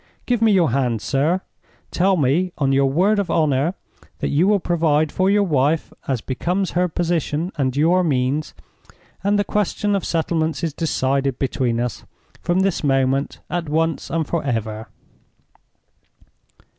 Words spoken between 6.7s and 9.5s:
her position and your means, and the